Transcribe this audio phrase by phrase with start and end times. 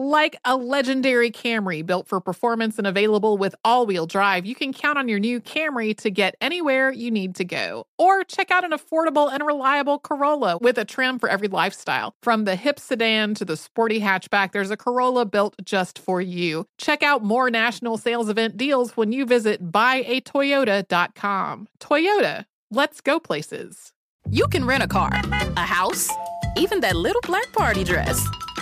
[0.00, 4.72] Like a legendary Camry built for performance and available with all wheel drive, you can
[4.72, 7.84] count on your new Camry to get anywhere you need to go.
[7.98, 12.14] Or check out an affordable and reliable Corolla with a trim for every lifestyle.
[12.22, 16.64] From the hip sedan to the sporty hatchback, there's a Corolla built just for you.
[16.78, 21.66] Check out more national sales event deals when you visit buyatoyota.com.
[21.80, 23.92] Toyota, let's go places.
[24.30, 25.10] You can rent a car,
[25.56, 26.08] a house,
[26.56, 28.24] even that little black party dress.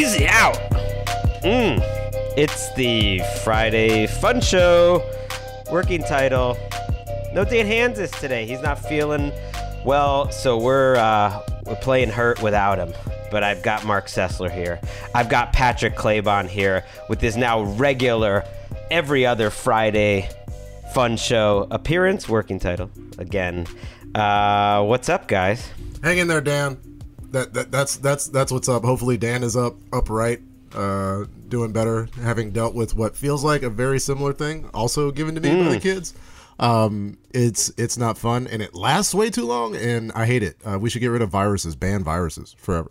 [0.00, 0.56] Wheezy out.
[1.44, 1.78] Mm.
[2.34, 5.06] It's the Friday Fun Show.
[5.70, 6.56] Working title.
[7.34, 8.46] No Dan Hanzus today.
[8.46, 9.30] He's not feeling
[9.84, 12.94] well, so we're uh, we're playing hurt without him.
[13.30, 14.80] But I've got Marc Sessler here.
[15.14, 18.44] I've got Patrick Claybon here with his now regular
[18.90, 20.30] every other Friday
[20.94, 22.26] Fun Show appearance.
[22.26, 23.66] Working title again.
[24.14, 25.70] Uh, what's up, guys?
[26.02, 26.78] Hang in there, Dan.
[27.30, 28.84] That, that that's that's that's what's up.
[28.84, 30.40] Hopefully, Dan is up upright,
[30.74, 35.34] uh, doing better, having dealt with what feels like a very similar thing, also given
[35.34, 36.14] to me by the kids.
[36.58, 40.56] Um, it's it's not fun, and it lasts way too long, and I hate it.
[40.64, 42.90] Uh, we should get rid of viruses, ban viruses forever.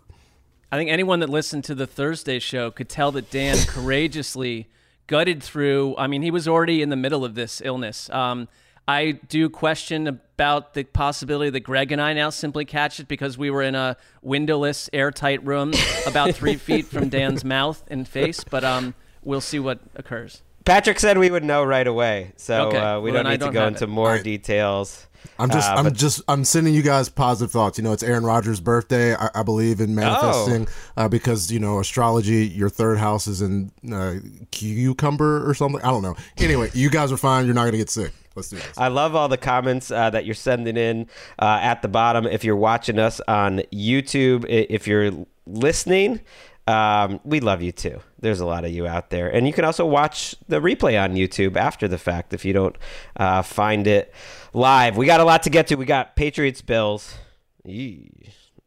[0.72, 4.68] I think anyone that listened to the Thursday show could tell that Dan courageously
[5.06, 5.94] gutted through.
[5.98, 8.08] I mean, he was already in the middle of this illness.
[8.10, 8.48] Um,
[8.90, 13.38] I do question about the possibility that Gregg and I now simply catch it because
[13.38, 15.72] we were in a windowless, airtight room
[16.06, 18.42] about three feet from Dan's mouth and face.
[18.42, 20.42] But um, we'll see what occurs.
[20.64, 22.78] Patrick said we would know right away, so Okay.
[22.78, 23.88] uh, we Well, don't need to don't go into it.
[23.88, 25.06] more details.
[25.38, 27.78] I'm just Uh, I'm but- just I'm sending you guys positive thoughts.
[27.78, 29.14] You know, it's Aaron Rodgers' birthday.
[29.14, 32.46] I, I believe in manifesting uh, because you know astrology.
[32.46, 34.14] Your third house is in uh,
[34.50, 35.80] cucumber or something.
[35.82, 36.16] I don't know.
[36.38, 37.46] Anyway, you guys are fine.
[37.46, 38.12] You're not gonna get sick.
[38.36, 38.78] Let's do this.
[38.78, 41.06] I love all the comments uh, that you're sending in
[41.38, 42.26] uh, at the bottom.
[42.26, 45.10] If you're watching us on YouTube, if you're
[45.46, 46.20] listening,
[46.68, 48.00] um, we love you too.
[48.20, 49.28] There's a lot of you out there.
[49.28, 52.76] And you can also watch the replay on YouTube after the fact if you don't
[53.16, 54.14] uh, find it
[54.52, 54.96] live.
[54.96, 55.76] We got a lot to get to.
[55.76, 57.14] We got Patriots Bills.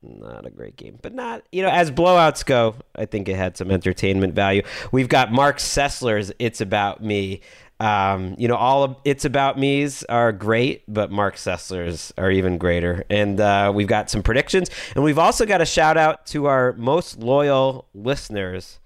[0.06, 3.56] Not a great game, but not, you know, as blowouts go, I think it had
[3.56, 4.64] some entertainment value.
[4.92, 7.40] We've got Marc Sessler's It's About Me.
[7.80, 12.58] Um, you know, all of It's About Me's are great, but Marc Sessler's are even
[12.58, 13.06] greater.
[13.10, 14.70] And uh, we've got some predictions.
[14.96, 18.80] And we've also got a shout out to our most loyal listeners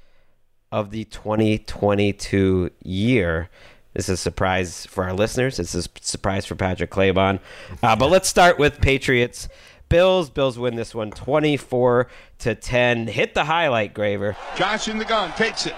[0.72, 3.50] of the 2022 year.
[3.94, 5.58] This is a surprise for our listeners.
[5.58, 7.40] This is a surprise for Patrick Claybon.
[7.82, 9.48] Uh, but let's start with Patriots.
[9.90, 10.30] Bills.
[10.30, 12.08] Bills win this one 24
[12.40, 13.08] to 10.
[13.08, 14.36] Hit the highlight, Graver.
[14.56, 15.76] Josh in the gun, takes it.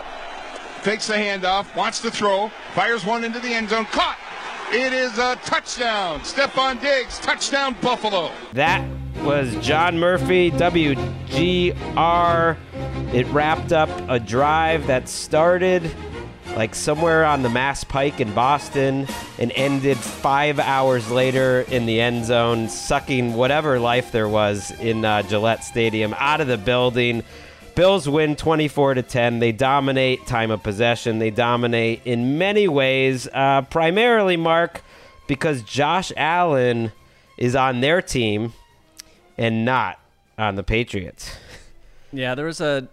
[0.81, 4.17] Fakes the handoff, wants to throw, fires one into the end zone, caught.
[4.71, 6.21] It is a touchdown.
[6.21, 8.31] Stefon Diggs, touchdown Buffalo.
[8.53, 8.87] That
[9.23, 11.77] was John Murphy, WGR.
[13.13, 15.89] It wrapped up a drive that started
[16.55, 19.07] like somewhere on the Mass Pike in Boston
[19.37, 25.05] and ended five hours later in the end zone, sucking whatever life there was in
[25.05, 27.23] uh, Gillette Stadium out of the building.
[27.75, 29.39] Bills win 24 to 10.
[29.39, 31.19] They dominate time of possession.
[31.19, 34.81] They dominate in many ways, uh, primarily, Marc,
[35.27, 36.91] because Josh Allen
[37.37, 38.53] is on their team
[39.39, 39.99] and not
[40.37, 41.31] on the Patriots.
[42.11, 42.89] Yeah, there was a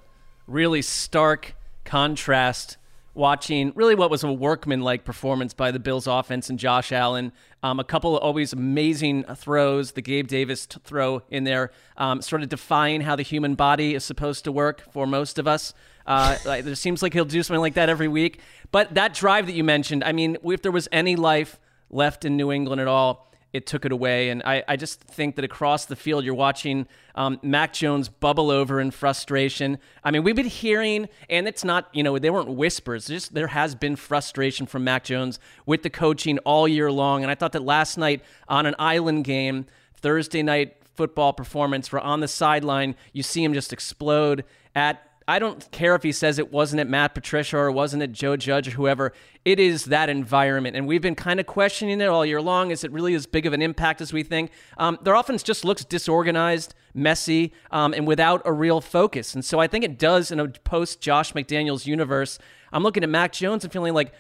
[0.47, 1.55] really stark
[1.85, 2.77] contrast
[3.15, 7.33] watching really what was a workman-like performance by the Bills offense and Josh Allen.
[7.63, 12.23] Um, a couple of always amazing throws, the Gabe Davis t- throw in there, um,
[12.23, 15.75] sort of defying how the human body is supposed to work for most of us.
[16.07, 18.39] Uh, like, seems like he'll do something like that every week.
[18.71, 21.59] But that drive that you mentioned, I mean, if there was any life
[21.91, 23.26] left in New England at all,
[23.57, 24.29] it took it away.
[24.29, 28.51] And I, I just think that across the field, you're watching um, Mac Jones bubble
[28.51, 29.79] over in frustration.
[30.05, 33.07] I mean, we've been hearing, and it's not, you know, they weren't whispers.
[33.07, 37.23] Just there has been frustration from Mac Jones with the coaching all year long.
[37.23, 42.01] And I thought that last night on an island game, Thursday night football performance, where
[42.01, 44.45] on the sideline, you see him just explode
[44.75, 48.13] at I don't care if he says it wasn't at Matt Patricia or wasn't at
[48.13, 49.13] Joe Judge or whoever.
[49.45, 50.77] It is that environment.
[50.77, 52.71] And we've been kind of questioning it all year long.
[52.71, 54.53] Is it really as big of an impact as we think?
[54.79, 59.35] Um, their offense just looks disorganized, messy, um, and without a real focus.
[59.35, 62.39] And so I think it does in a post Josh McDaniels universe.
[62.73, 64.13] I'm looking at Mac Jones and feeling like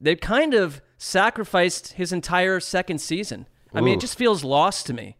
[0.00, 3.48] they've kind of sacrificed his entire second season.
[3.74, 5.16] I mean, it just feels lost to me.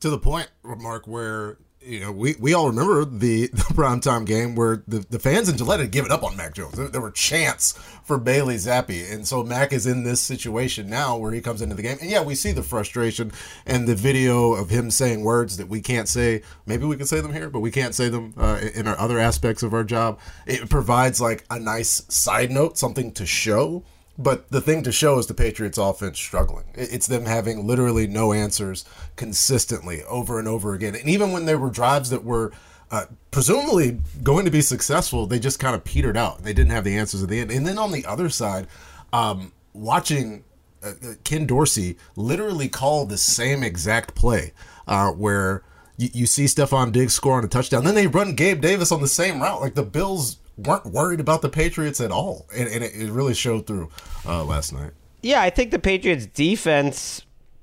[0.00, 4.54] To the point, Marc, where you know, we, we all remember the, the primetime game
[4.54, 6.74] where the, the fans in Gillette had given up on Mac Jones.
[6.74, 7.72] There, there, were chants
[8.04, 9.12] for Bailey Zappe.
[9.12, 11.98] And so Mac is in this situation now where he comes into the game.
[12.00, 13.32] And yeah, we see the frustration
[13.66, 16.42] and the video of him saying words that we can't say.
[16.66, 19.18] Maybe we can say them here, but we can't say them uh, in our other
[19.18, 20.18] aspects of our job.
[20.46, 23.84] It provides like a nice side note, something to show
[24.18, 26.66] but the thing to show is the Patriots offense struggling.
[26.74, 28.84] It's them having literally no answers
[29.16, 30.94] consistently over and over again.
[30.94, 32.52] And even when there were drives that were
[32.90, 36.42] uh, presumably going to be successful, they just kind of petered out.
[36.42, 37.50] They didn't have the answers at the end.
[37.50, 38.66] And then on the other side,
[39.12, 40.44] um, watching
[40.82, 44.52] uh, uh Ken Dorsey literally call the same exact play
[44.86, 45.62] uh, where
[45.96, 47.84] you, you see Stefon Diggs score on a touchdown.
[47.84, 49.62] Then they run Gabe Davis on the same route.
[49.62, 53.66] Like the Bills weren't worried about the Patriots at all, and, and it, really showed
[53.66, 53.90] through
[54.26, 54.92] uh, last night.
[55.22, 57.22] Yeah, I think the Patriots defense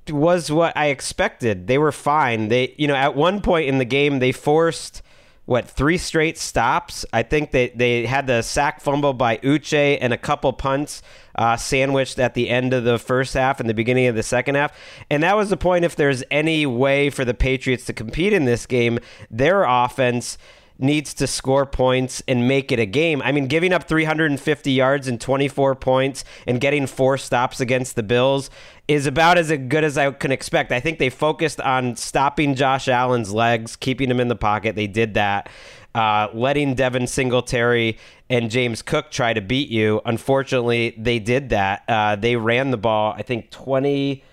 [0.10, 1.68] was what I expected.
[1.68, 2.48] They were fine.
[2.48, 5.02] They, you know, at one point in the game, they forced
[5.46, 7.06] what three straight stops.
[7.12, 11.02] I think they they had the sack fumble by Uche and a couple punts
[11.36, 14.56] uh, sandwiched at the end of the first half and the beginning of the second
[14.56, 14.78] half.
[15.10, 15.86] And that was the point.
[15.86, 19.00] If there's any way for the Patriots to compete in this game,
[19.32, 20.38] their offense
[20.80, 23.22] needs to score points and make it a game.
[23.22, 28.04] I mean, giving up 350 yards and 24 points and getting four stops against the
[28.04, 28.50] Bills
[28.88, 30.72] is about as good as I can expect.
[30.72, 34.76] I think they focused on stopping Josh Allen's legs, keeping him in the pocket.
[34.76, 35.50] They did that.
[35.94, 37.98] Uh, letting Devin Singletary
[38.30, 40.02] and James Cook try to beat you.
[40.06, 41.84] Unfortunately, they did that.
[41.88, 44.24] Uh, they ran the ball, I think, 20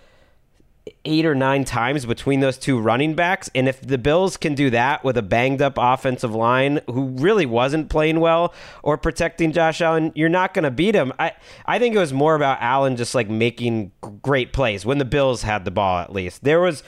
[1.05, 3.51] eight or nine times between those two running backs.
[3.55, 7.47] And if the Bills can do that with a banged up offensive line who really
[7.47, 11.13] wasn't playing well or protecting Josh Allen, you're not going to beat him.
[11.19, 11.33] I,
[11.65, 13.93] I think it was more about Allen just like making
[14.23, 16.45] great plays when the Bills had the ball, at least.
[16.45, 16.83] There was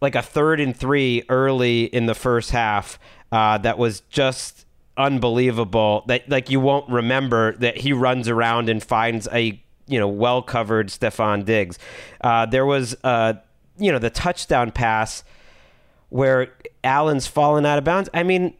[0.00, 2.98] like a third and three early in the first half
[3.32, 4.66] uh, that was just
[4.96, 10.08] unbelievable that like you won't remember that he runs around and finds a you know
[10.08, 11.78] well covered Stefon Diggs.
[12.20, 13.34] Uh, there was uh,
[13.78, 15.24] you know the touchdown pass
[16.08, 18.08] where Allen's fallen out of bounds.
[18.14, 18.54] I mean.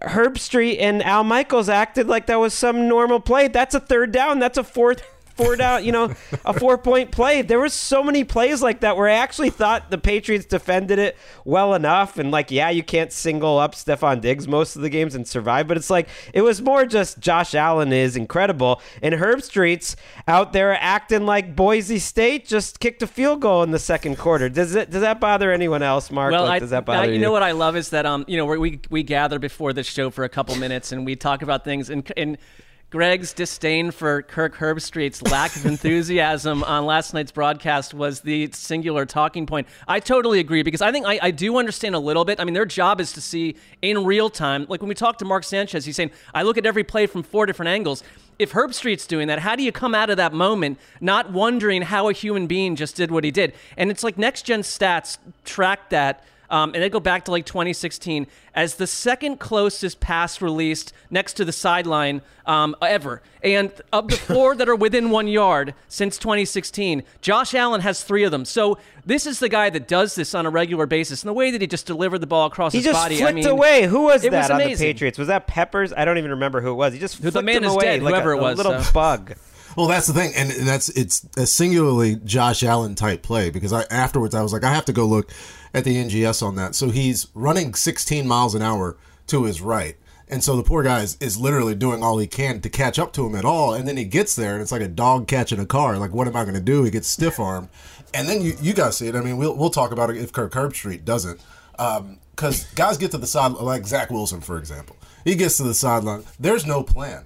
[0.00, 3.48] Herbstreit and Al Michaels acted like that was some normal play.
[3.48, 4.38] That's a third down.
[4.38, 5.02] That's a fourth
[5.36, 7.42] four down, you know, a four point play.
[7.42, 11.16] There was so many plays like that where I actually thought the Patriots defended it
[11.44, 12.18] well enough.
[12.18, 15.68] And like, yeah, you can't single up Stefon Diggs most of the games and survive,
[15.68, 19.96] but it's like it was more just Josh Allen is incredible, and Herbstreit's
[20.26, 24.48] out there acting like Boise State just kicked a field goal in the second quarter.
[24.48, 26.32] Does it does that bother anyone else, Marc?
[26.32, 27.14] Well, like, I, does that bother you?
[27.14, 29.82] You know what I love is that um, you know, we we gather before the
[29.82, 32.38] show for a couple minutes and we talk about things and and
[32.88, 39.04] Gregg's disdain for Kirk Herbstreit's lack of enthusiasm on last night's broadcast was the singular
[39.04, 39.66] talking point.
[39.88, 42.38] I totally agree because I think I, I, do understand a little bit.
[42.38, 44.66] I mean, their job is to see in real time.
[44.68, 47.24] Like when we talk to Mark Sanchez, he's saying, I look at every play from
[47.24, 48.04] four different angles.
[48.38, 52.08] If Herbstreit's doing that, how do you come out of that moment not wondering how
[52.08, 53.52] a human being just did what he did?
[53.76, 57.46] And it's like next gen stats track that um, and they go back to like
[57.46, 63.22] 2016 as the second closest pass released next to the sideline um, ever.
[63.42, 68.24] And of the four that are within one yard since 2016, Josh Allen has three
[68.24, 68.44] of them.
[68.44, 71.22] So this is the guy that does this on a regular basis.
[71.22, 73.30] And the way that he just delivered the ball across he his just body, flicked
[73.30, 73.86] I mean, away.
[73.86, 74.74] Who was that was on the.
[74.76, 75.18] Patriots?
[75.18, 75.92] Was that Peppers?
[75.92, 76.92] I don't even remember who it was.
[76.92, 78.92] He just The man him away dead, like whoever a, it was, a little so.
[78.92, 79.34] bug.
[79.76, 83.84] Well, that's the thing, and that's it's a singularly Josh Allen type play because I
[83.90, 85.30] afterwards I was like I have to go look
[85.74, 86.74] at the NGS on that.
[86.74, 89.96] So he's running 16 miles an hour to his right.
[90.28, 93.12] And so the poor guy is, is literally doing all he can to catch up
[93.12, 93.74] to him at all.
[93.74, 95.98] And then he gets there and it's like a dog catching a car.
[95.98, 96.82] Like, what am I going to do?
[96.82, 97.68] He gets stiff armed.
[98.12, 99.14] And then you, you guys see it.
[99.14, 101.40] I mean, we'll, we'll talk about it if Kirk Herbstreit doesn't.
[101.78, 104.96] Um, because guys get to the side, like Zach Wilson, for example.
[105.24, 106.24] He gets to the sideline.
[106.38, 107.24] There's no plan.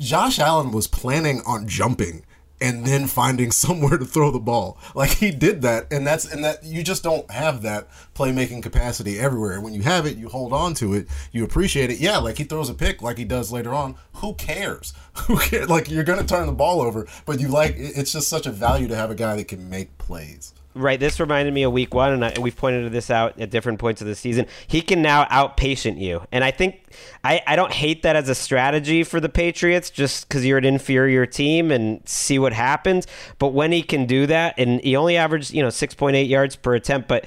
[0.00, 2.24] Josh Allen was planning on jumping
[2.60, 4.78] and then finding somewhere to throw the ball.
[4.94, 9.18] Like he did that, and that's and that you just don't have that playmaking capacity
[9.18, 9.60] everywhere.
[9.60, 11.98] When you have it, you hold on to it, you appreciate it.
[11.98, 13.96] Yeah, like he throws a pick like he does later on.
[14.14, 14.92] Who cares?
[15.26, 15.68] Who cares?
[15.68, 18.88] Like you're gonna turn the ball over, but you like it's just such a value
[18.88, 20.54] to have a guy that can make plays.
[20.78, 21.00] Right.
[21.00, 24.00] This reminded me of week one, and, I, we've pointed this out at different points
[24.00, 24.46] of the season.
[24.68, 26.22] He can now outpatient you.
[26.30, 26.84] And I think
[27.24, 30.64] I, I don't hate that as a strategy for the Patriots just because you're an
[30.64, 33.08] inferior team and see what happens.
[33.40, 36.76] But when he can do that, and he only averaged, you know, 6.8 yards per
[36.76, 37.24] attempt, but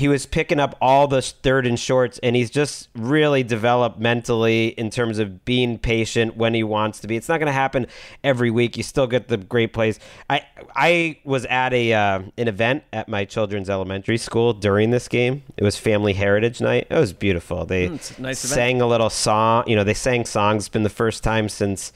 [0.00, 4.68] he was picking up all the third and shorts, and he's just really developed mentally
[4.68, 7.16] in terms of being patient when he wants to be.
[7.16, 7.86] It's not going to happen
[8.24, 8.78] every week.
[8.78, 10.00] You still get the great plays.
[10.30, 15.06] I I was at a uh, an event at my children's elementary school during this
[15.06, 15.42] game.
[15.58, 16.86] It was Family Heritage Night.
[16.88, 17.66] It was beautiful.
[17.66, 18.38] They a nice event.
[18.38, 19.64] sang a little song.
[19.66, 20.62] You know, they sang songs.
[20.62, 21.92] It's been the first time since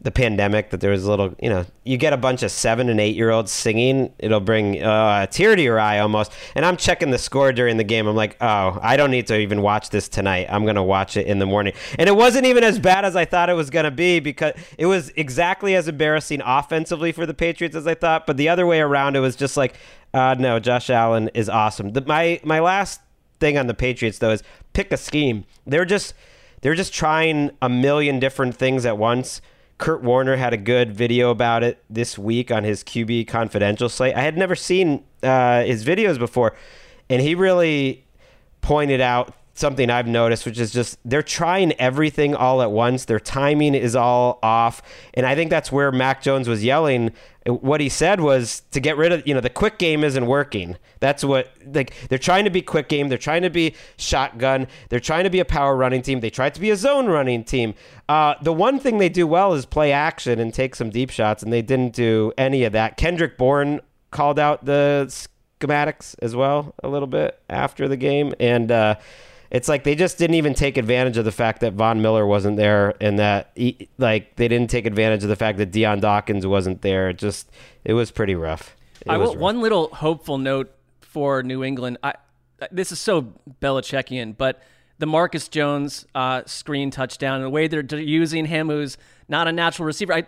[0.00, 2.88] the pandemic that there was a little, you know, you get a bunch of seven
[2.88, 6.32] and eight year olds singing, it'll bring uh, a tear to your eye almost.
[6.54, 8.06] And I'm checking the score during the game.
[8.06, 10.46] I'm like, oh, I don't need to even watch this tonight.
[10.50, 11.72] I'm going to watch it in the morning.
[11.98, 14.52] And it wasn't even as bad as I thought it was going to be because
[14.76, 18.26] it was exactly as embarrassing offensively for the Patriots as I thought.
[18.26, 19.74] But the other way around, it was just like,
[20.12, 21.92] uh, no, Josh Allen is awesome.
[21.92, 23.00] The, my, my last
[23.40, 24.42] thing on the Patriots, though, is
[24.74, 25.44] pick a scheme.
[25.66, 26.14] They're just.
[26.60, 29.42] They're just trying a million different things at once.
[29.78, 34.14] Kurt Warner had a good video about it this week on his QB Confidential site.
[34.14, 36.54] I had never seen uh, his videos before,
[37.10, 38.04] and he really
[38.60, 43.04] pointed out something I've noticed, which is just they're trying everything all at once.
[43.06, 44.82] Their timing is all off,
[45.14, 47.12] and I think that's where Mac Jones was yelling.
[47.46, 50.76] What he said was to get rid of, you know, the quick game isn't working.
[51.00, 53.08] That's what like they're trying to be quick game.
[53.08, 54.66] They're trying to be shotgun.
[54.88, 56.20] They're trying to be a power running team.
[56.20, 57.74] They tried to be a zone running team.
[58.08, 61.42] Uh, the one thing they do well is play action and take some deep shots,
[61.42, 62.96] and they didn't do any of that.
[62.96, 63.80] Kendrick Bourne
[64.10, 65.06] called out the
[65.60, 68.72] schematics as well a little bit after the game, and.
[68.72, 68.96] Uh,
[69.50, 72.56] it's like they just didn't even take advantage of the fact that Von Miller wasn't
[72.56, 76.46] there, and that he, like they didn't take advantage of the fact that Dion Dawkins
[76.46, 77.10] wasn't there.
[77.10, 77.50] It just
[77.84, 78.76] it was pretty rough.
[79.00, 79.36] It I will, rough.
[79.36, 81.98] one little hopeful note for New England.
[82.02, 82.14] I,
[82.70, 84.62] this is so Belichickian, but
[84.98, 88.96] the Marcus Jones uh, screen touchdown and the way they're using him, who's
[89.28, 90.12] not a natural receiver.
[90.12, 90.24] I,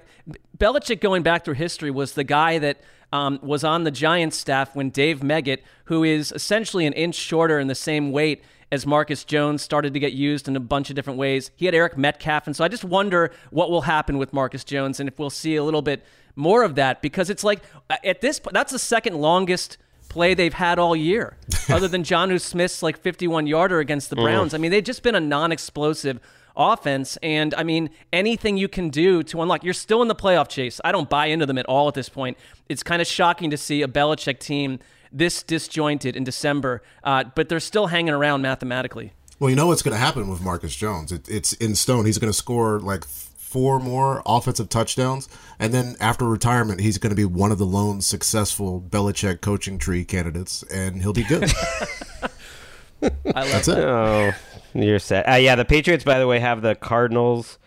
[0.58, 2.80] Belichick, going back through history, was the guy that
[3.12, 7.58] um, was on the Giants staff when Dave Meggett, who is essentially an inch shorter
[7.58, 8.42] and the same weight
[8.73, 11.50] as Marcus Jones, started to get used in a bunch of different ways.
[11.56, 15.00] He had Eric Metcalf, and so I just wonder what will happen with Marcus Jones
[15.00, 16.04] and if we'll see a little bit
[16.35, 20.35] more of that because it's like uh, at this point, that's the second longest play
[20.35, 21.37] they've had all year,
[21.68, 24.23] other than John Smith's like 51 yarder against the mm.
[24.25, 24.54] Browns.
[24.54, 26.20] I mean, they've just been a non explosive
[26.56, 27.16] offense.
[27.23, 30.80] And I mean, anything you can do to unlock, you're still in the playoff chase.
[30.85, 32.38] I don't buy into them at all at this point.
[32.68, 34.78] It's kind of shocking to see a Belichick team
[35.16, 39.12] this disjointed in December, uh, but they're still hanging around mathematically.
[39.38, 41.12] Well, you know what's going to happen with Marcus Jones.
[41.12, 42.06] It, it's in stone.
[42.06, 47.11] He's going to score like four more offensive touchdowns, and then after retirement, he's going
[47.11, 51.52] to be one of the lone successful Belichick coaching tree candidates, and he'll be good.
[53.02, 53.08] I
[53.42, 53.78] love That's it.
[53.78, 54.32] Oh,
[54.75, 55.28] you're set.
[55.28, 57.58] Uh, yeah, the Patriots, by the way, have the Cardinals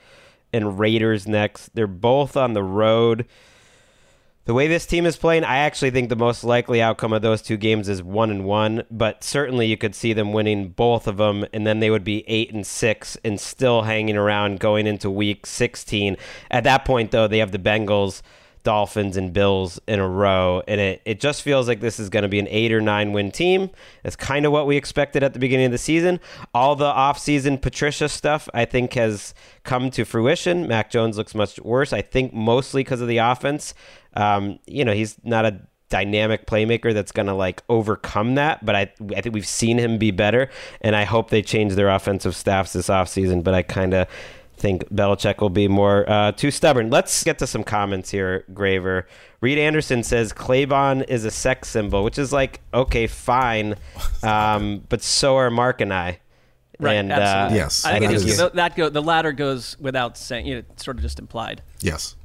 [0.52, 1.76] and Raiders next.
[1.76, 3.26] They're both on the road.
[4.50, 7.44] The way this team is playing, I actually think the most likely outcome of those
[7.44, 8.82] two games is one and one.
[8.90, 12.28] But certainly, you could see them winning both of them, and then they would be
[12.28, 16.18] eight and six, and still hanging around going into Week 16.
[16.50, 18.24] At that point, though, they have the Bengals.
[18.64, 20.62] Dolphins and Bills in a row.
[20.68, 23.14] And it, it just feels like this is going to be an eight or nine
[23.14, 23.70] win team.
[24.04, 26.20] That's kind of what we expected at the beginning of the season.
[26.54, 30.68] All the offseason Patricia stuff, I think, has come to fruition.
[30.68, 31.94] Mac Jones looks much worse.
[31.94, 33.74] I think mostly because of the offense.
[34.16, 38.64] Um, you know, he's not a dynamic playmaker that's going to like overcome that.
[38.66, 40.50] But I, I think we've seen him be better.
[40.82, 43.44] And I hope they change their offensive staffs this offseason.
[43.44, 44.08] But I kind of
[44.60, 46.90] think Belichick will be more uh, too stubborn.
[46.90, 49.08] Let's get to some comments here, Graver.
[49.42, 53.76] Reed Anderson says Claybon is a sex symbol, which is like okay, fine,
[54.24, 56.20] um, but so are Marc and I.
[56.82, 57.60] Right, and, absolutely.
[57.60, 60.46] Uh, Yes, I think that it is- just, that go, the latter goes without saying,
[60.46, 61.62] you know, it's sort of just implied.
[61.82, 62.16] yes.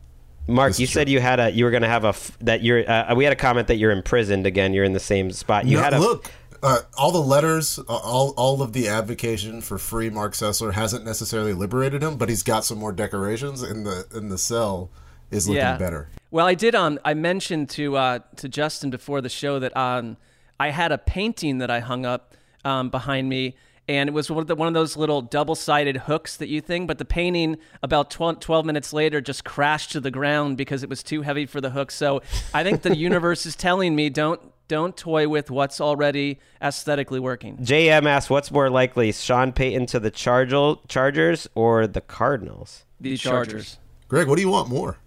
[0.47, 2.15] Marc, This you is said you had a you were going to have a
[2.45, 4.75] that you're uh, we had a comment that you're imprisoned again.
[4.75, 5.65] You're in the same spot.
[5.65, 6.31] You No, had a look.
[6.65, 11.05] Uh, all the letters, uh, all all of the advocation for free Marc Sessler hasn't
[11.05, 14.91] necessarily liberated him, but he's got some more decorations, in the in the cell
[15.31, 15.77] is looking Yeah.
[15.77, 16.09] better.
[16.31, 16.75] Well, I did.
[16.75, 20.17] Um, I mentioned to uh, to Justin before the show that um,
[20.59, 23.57] I had a painting that I hung up um, behind me,
[23.87, 26.63] and it was one of, the, one of those little double sided hooks that you
[26.63, 26.89] think.
[26.89, 30.89] But the painting, about 12, 12 minutes later, just crashed to the ground because it
[30.89, 31.91] was too heavy for the hook.
[31.91, 32.23] So
[32.55, 37.59] I think the universe is telling me don't don't toy with what's already aesthetically working.
[37.59, 42.85] JM asks, what's more likely, Sean Payton to the Chargel, Chargers or the Cardinals?
[43.01, 43.79] The Chargers.
[44.09, 44.99] Gregg, what do you want more?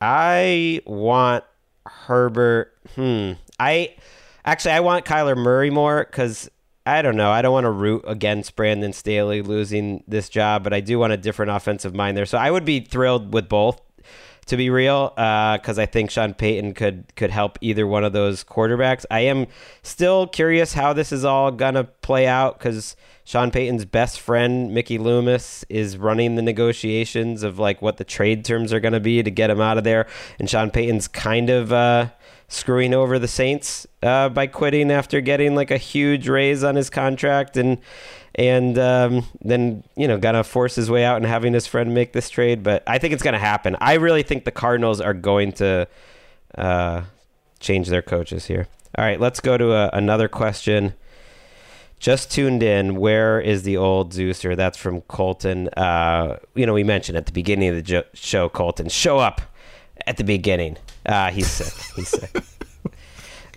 [0.00, 1.44] I want
[1.86, 2.72] Herbert.
[2.94, 3.32] Hmm.
[3.58, 3.94] I
[4.44, 6.50] actually I want Kyler Murray more because
[6.86, 7.30] I don't know.
[7.30, 11.12] I don't want to root against Brandon Staley losing this job, but I do want
[11.12, 12.26] a different offensive mind there.
[12.26, 13.80] So I would be thrilled with both,
[14.50, 18.44] to be real, because I think Sean Payton could could help either one of those
[18.44, 19.04] quarterbacks.
[19.10, 19.46] I am
[19.82, 24.98] still curious how this is all gonna play out because Sean Payton's best friend Mickey
[24.98, 29.30] Loomis is running the negotiations of like what the trade terms are gonna be to
[29.30, 30.06] get him out of there,
[30.38, 31.72] and Sean Payton's kind of.
[31.72, 32.10] Uh,
[32.50, 36.90] screwing over the Saints uh, by quitting after getting like a huge raise on his
[36.90, 37.78] contract and
[38.34, 42.12] and um, then you know gonna force his way out and having his friend make
[42.12, 42.62] this trade.
[42.62, 43.76] But I think it's gonna happen.
[43.80, 45.88] I really think the Cardinals are going to
[46.58, 47.02] uh,
[47.60, 48.66] change their coaches here.
[48.98, 50.94] All right, let's go to a, another question.
[52.00, 52.96] Just tuned in.
[52.96, 54.56] Where is the old Zeuser?
[54.56, 55.68] That's from Colton.
[55.76, 59.42] Uh, you know, we mentioned at the beginning of the jo- show, Colton, show up
[60.06, 60.76] at the beginning.
[61.06, 61.72] Uh, he's sick.
[61.96, 62.42] He's sick.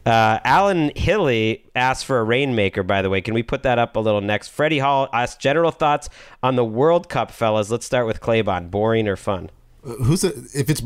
[0.05, 2.83] Uh, Alan Hilly asked for a rainmaker.
[2.83, 4.49] By the way, can we put that up a little next?
[4.49, 6.09] Freddie Hall asked general thoughts
[6.41, 7.69] on the World Cup, fellas.
[7.69, 8.69] Let's start with Claybon.
[8.69, 9.49] Boring or fun?
[9.85, 10.35] Uh, who's it?
[10.53, 10.81] If it's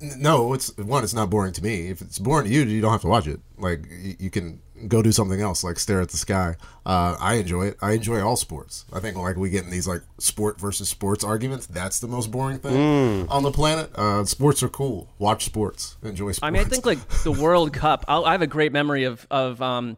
[0.00, 1.04] no, it's one.
[1.04, 1.88] It's not boring to me.
[1.88, 3.40] If it's boring to you, you don't have to watch it.
[3.56, 6.56] Like you, you can go do something else, like stare at the sky.
[6.84, 7.76] Uh, I enjoy it.
[7.80, 8.84] I enjoy all sports.
[8.92, 11.66] I think like we get in these like sport versus sports arguments.
[11.66, 13.90] That's the most boring thing on the planet.
[13.94, 15.08] Uh, sports are cool.
[15.18, 15.96] Watch sports.
[16.02, 16.40] Enjoy sports.
[16.42, 18.04] I mean, I think like the World Cup.
[18.08, 19.96] I'll, I have a great memory of of um,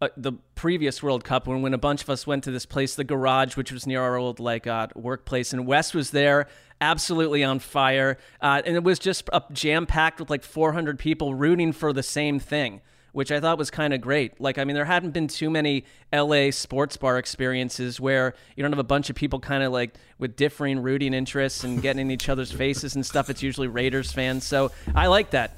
[0.00, 2.94] uh, the previous World Cup when when a bunch of us went to this place,
[2.94, 6.46] the Garage, which was near our old like uh, workplace, and Wes was there,
[6.80, 11.34] absolutely on fire, uh, and it was just up jam packed with like 400 people
[11.34, 12.80] rooting for the same thing.
[13.14, 14.40] Which I thought was kind of great.
[14.40, 18.72] Like, I mean, there hadn't been too many LA sports bar experiences where you don't
[18.72, 22.10] have a bunch of people kind of like with differing rooting interests and getting in
[22.10, 23.30] each other's faces and stuff.
[23.30, 24.44] It's usually Raiders fans.
[24.44, 25.56] So I like that.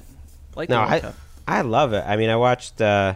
[0.55, 1.13] I like No, I
[1.47, 2.03] I love it.
[2.05, 3.15] I mean, I watched uh,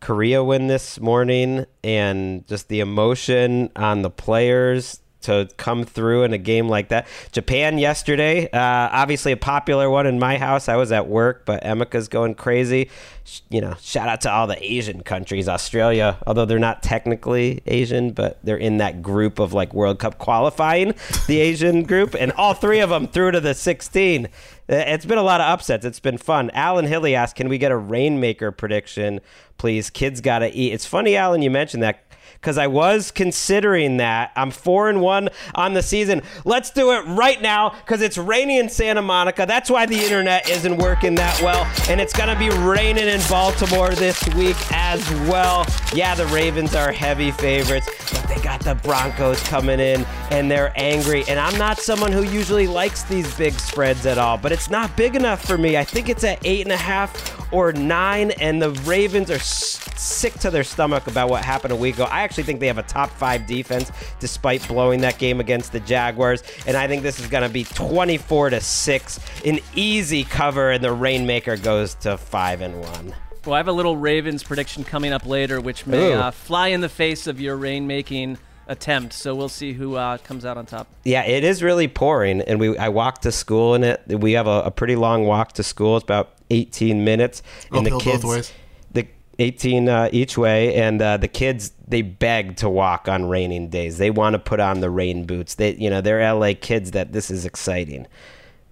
[0.00, 6.32] Korea win this morning, and just the emotion on the players to come through in
[6.32, 7.06] a game like that.
[7.32, 8.58] Japan yesterday, uh,
[8.92, 10.68] obviously a popular one in my house.
[10.68, 12.88] I was at work, but Emika's going crazy.
[13.24, 15.48] Sh- You know, shout out to all the Asian countries.
[15.48, 20.18] Australia, although they're not technically Asian, but they're in that group of like World Cup
[20.18, 20.94] qualifying,
[21.26, 24.26] the Asian group, and all three of them through to the 16.
[24.26, 24.28] Uh,
[24.68, 25.84] It's been a lot of upsets.
[25.84, 26.50] It's been fun.
[26.54, 29.20] Alan Hilly asked, "Can we get a rainmaker prediction,
[29.56, 29.90] please?
[29.90, 32.04] Kids gotta eat." It's funny, Alan, you mentioned that
[32.40, 34.32] because I was considering that.
[34.36, 36.22] I'm four and one on the season.
[36.44, 39.44] Let's do it right now because it's raining in Santa Monica.
[39.46, 43.90] That's why the internet isn't working that well, and it's gonna be raining in Baltimore
[43.90, 45.66] this week as well.
[45.94, 50.72] Yeah, the Ravens are heavy favorites, but they got the Broncos coming in, and they're
[50.76, 51.24] angry.
[51.28, 54.94] And I'm not someone who usually likes these big spreads at all, but it's not
[54.96, 55.76] big enough for me.
[55.76, 59.80] I think it's at eight and a half or nine, and the Ravens are s-
[59.96, 62.04] sick to their stomach about what happened a week ago.
[62.04, 65.80] I actually think they have a top five defense despite blowing that game against the
[65.80, 70.72] Jaguars, and I think this is going to be 24 to six, an easy cover,
[70.72, 73.14] and the Rainmaker goes to five and one.
[73.44, 76.80] Well, I have a little Ravens prediction coming up later, which may uh, fly in
[76.82, 78.36] the face of your rain-making
[78.68, 79.12] attempt.
[79.12, 80.86] So we'll see who uh, comes out on top.
[81.04, 84.02] Yeah, it is really pouring, and we I walked to school in it.
[84.06, 85.96] We have a, a pretty long walk to school.
[85.96, 88.52] It's about 18 minutes, and Uphill the both kids ways?
[88.92, 89.06] the
[89.38, 93.98] 18 uh, each way, and uh, the kids they beg to walk on raining days.
[93.98, 95.54] They want to put on the rain boots.
[95.54, 98.06] They you know they're LA kids that this is exciting.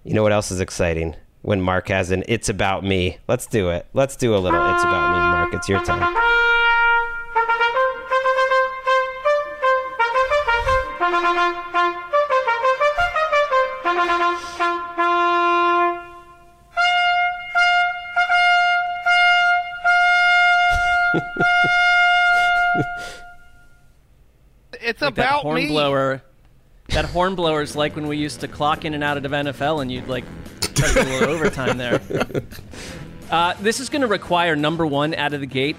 [0.03, 1.15] You know what else is exciting?
[1.41, 3.87] When Marc has an "It's About Me." Let's do it.
[3.93, 5.53] Let's do a little "It's About Me," Marc.
[5.53, 6.45] It's your time.
[24.79, 25.67] It's Like that horn me.
[25.67, 26.21] blower.
[26.89, 29.81] That horn blower is like when we used to clock in and out of NFL,
[29.81, 30.23] and you'd like
[30.61, 31.99] try to do a little overtime there.
[33.29, 35.75] Uh, this is going to require number one out of the gate.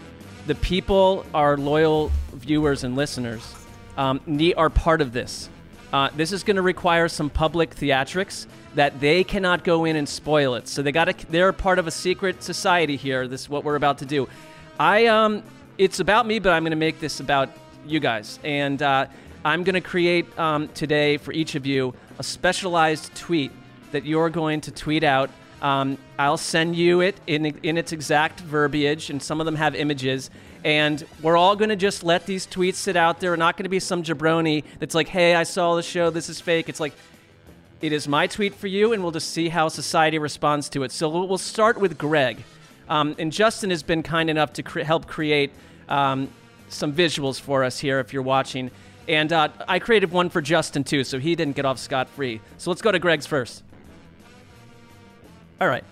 [0.47, 3.55] The people, our loyal viewers and listeners,
[3.97, 4.21] um,
[4.55, 5.49] are part of this.
[5.91, 10.07] Uh, this is going to require some public theatrics that they cannot go in and
[10.07, 10.69] spoil it.
[10.69, 13.27] So they got they're part of a secret society here.
[13.27, 14.29] This is what we're about to do.
[14.79, 15.43] I um,
[15.77, 17.51] it's about me, but I'm going to make this about
[17.85, 19.07] you guys, and uh,
[19.45, 23.51] I'm going to create um, today for each of you a specialized tweet
[23.91, 25.31] that you're going to tweet out.
[25.63, 29.75] Um, I'll send you it in in its exact verbiage, and some of them have
[29.75, 30.31] images.
[30.65, 33.31] And we're all going to just let these tweets sit out there.
[33.31, 36.11] We're not going to be some jabroni that's like, "Hey, I saw the show.
[36.11, 36.93] This is fake." It's like,
[37.81, 40.93] it is my tweet for you, and we'll just see how society responds to it.
[40.93, 42.45] So we'll we'll start with Gregg,
[42.89, 45.53] um, and Justin has been kind enough to cre- help create
[45.89, 46.29] um,
[46.69, 48.01] some visuals for us here.
[48.01, 48.71] If you're watching,
[49.07, 52.41] and uh, I created one for Justin too, so he didn't get off scot free.
[52.59, 53.63] So let's go to Gregg's first.
[55.61, 55.85] All right.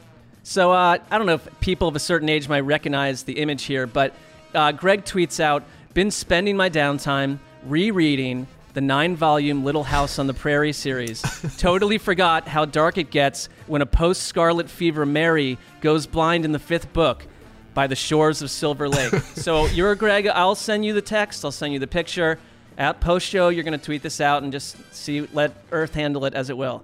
[0.42, 3.64] So uh, I don't know if people of a certain age might recognize the image
[3.64, 4.14] here, but
[4.54, 10.34] uh, Gregg tweets out, "Been spending my downtime rereading the nine-volume Little House on the
[10.34, 11.22] Prairie series.
[11.58, 16.58] totally forgot how dark it gets when a post-Scarlet Fever Mary goes blind in the
[16.58, 17.26] fifth book."
[17.72, 19.12] By the shores of Silver Lake.
[19.34, 20.26] so you're Gregg.
[20.28, 21.44] I'll send you the text.
[21.44, 22.38] I'll send you the picture.
[22.78, 25.28] At post show, you're going to tweet this out and just see.
[25.34, 26.82] Let Earth handle it as it will.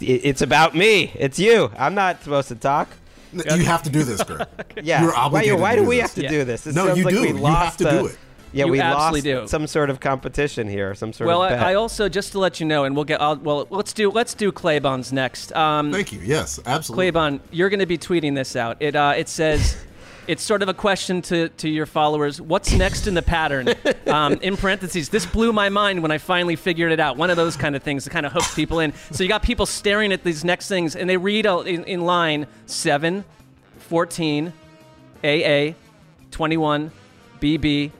[0.00, 1.12] It's about me.
[1.14, 1.70] It's you.
[1.78, 2.88] I'm not supposed to talk.
[3.32, 4.46] You have to do this, Gregg.
[4.82, 5.00] Yeah.
[5.02, 6.02] You're why obligated why to do do we this.
[6.02, 6.28] have to Yeah.
[6.28, 6.64] do this?
[6.64, 7.20] This No, you like do.
[7.22, 8.18] We You have lost to a- do it.
[8.56, 9.48] Yeah, You we absolutely lost do.
[9.48, 11.72] some sort of competition here, some sort Well, of I.
[11.72, 13.20] I also just to let you know, and we'll get.
[13.20, 15.54] I'll, well, let's do let's do Claybon's next.
[15.54, 16.20] Um, Thank you.
[16.22, 17.12] Yes, absolutely.
[17.12, 18.78] Claybon, you're going to be tweeting this out.
[18.80, 19.76] It uh, it says.
[20.28, 22.40] It's sort of a question to, to your followers.
[22.40, 23.68] What's next in the pattern?
[24.08, 27.16] Um, in parentheses, this blew my mind when I finally figured it out.
[27.16, 28.92] One of those kind of things that kind of hooks people in.
[29.12, 32.00] So you got people staring at these next things, and they read out in, in
[32.00, 33.24] line 7,
[33.78, 34.52] 14,
[35.22, 35.74] AA,
[36.32, 36.90] 21,
[37.40, 37.90] BB,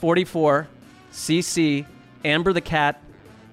[0.00, 0.66] 44,
[1.12, 1.84] CC,
[2.24, 3.02] Amber the Cat,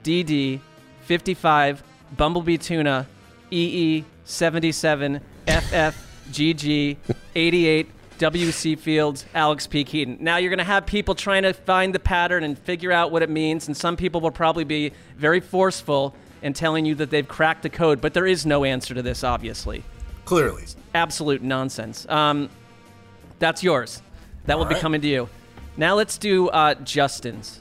[0.04, 0.62] DD,
[1.02, 1.84] 55,
[2.16, 3.06] Bumblebee Tuna,
[3.52, 6.96] EE, 77, FF, GG,
[7.36, 9.84] 88, WC Fields, Alex P.
[9.84, 10.18] Keaton.
[10.22, 13.24] Now you're going to have people trying to find the pattern and figure out what
[13.24, 17.28] it means, and some people will probably be very forceful in telling you that they've
[17.28, 19.84] cracked the code, but there is no answer to this, obviously
[20.24, 20.64] Clearly.
[20.96, 22.08] absolute nonsense.
[22.08, 22.50] Um,
[23.38, 24.02] that's yours.
[24.46, 24.82] That will be right.
[24.82, 25.30] coming to you.
[25.78, 27.60] Now let's do uh, Justin's.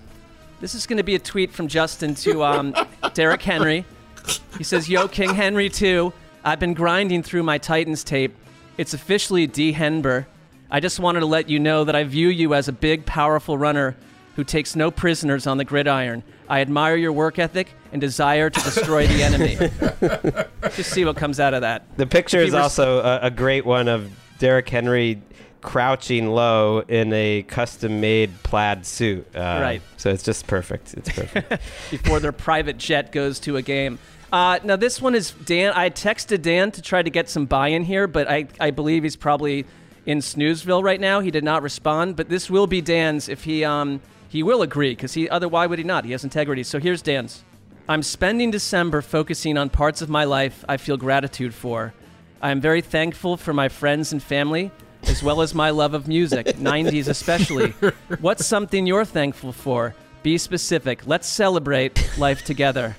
[0.61, 2.75] This is going to be a tweet from Justin to um,
[3.13, 3.85] Derrick Henry.
[4.57, 6.15] He says, "Yo, King Henry too.
[6.43, 8.35] I've been grinding through my Titans tape.
[8.79, 10.27] It's officially D Henber.
[10.71, 13.59] I just wanted to let you know that I view you as a big, powerful
[13.59, 13.97] runner
[14.35, 16.23] who takes no prisoners on the gridiron.
[16.49, 19.57] I admire your work ethic and desire to destroy the enemy.
[20.77, 21.85] just see what comes out of that.
[21.97, 25.23] the picture is res- also a, a great one of Derrick Henry
[25.61, 29.27] crouching low in a custom-made plaid suit.
[29.35, 29.83] Uh, Right.
[29.97, 30.95] So it's just perfect.
[30.95, 31.51] It's perfect.
[31.91, 33.99] before their private jet goes to a game.
[34.33, 35.73] Uh, now this one is Dan.
[35.75, 39.17] I texted Dan to try to get some buy-in here, but I, I believe he's
[39.17, 39.65] probably
[40.05, 41.21] in Snoozeville right now.
[41.21, 44.91] He did not respond, but this will be Dan's if he um he will agree
[44.91, 46.05] because he other why would he not?
[46.05, 46.63] He has integrity.
[46.63, 47.45] So here's Dan's.
[47.89, 51.95] I'm spending December focusing on parts of my life I feel gratitude for.
[52.43, 54.71] I am very thankful for my friends and family,
[55.05, 57.71] as well as my love of music, 90s especially.
[58.21, 59.95] What's something you're thankful for?
[60.23, 61.07] Be specific.
[61.07, 62.97] Let's celebrate life together.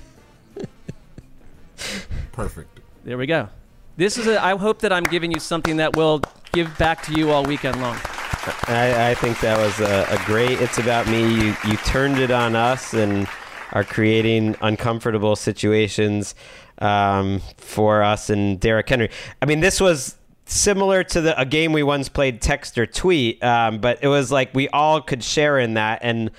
[2.32, 2.80] Perfect.
[3.04, 3.48] There we go.
[3.96, 4.42] This is a.
[4.42, 7.80] I hope that I'm giving you something that will give back to you all weekend
[7.80, 7.98] long.
[8.68, 10.60] I, I think that was a, a great.
[10.60, 11.22] It's about me.
[11.22, 13.28] You you turned it on us and
[13.72, 16.34] are creating uncomfortable situations
[16.78, 19.10] um, for us and Derrick Henry.
[19.42, 20.17] I mean, this was
[20.48, 24.32] similar to the a game we once played, text or tweet, um, but it was
[24.32, 26.30] like we all could share in that and.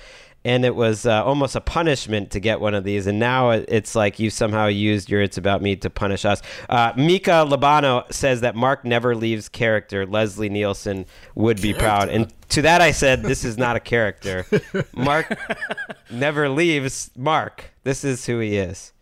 [0.42, 3.94] And it was uh, almost a punishment to get one of these, and now it's
[3.94, 6.40] like you somehow used your "It's About Me" to punish us.
[6.66, 10.06] Uh, Mika Labano says that Marc never leaves character.
[10.06, 14.46] Leslie Nielsen would be proud, and to that I said, "This is not a character.
[14.94, 15.38] Marc
[16.10, 17.74] never leaves Marc.
[17.84, 18.94] This is who he is."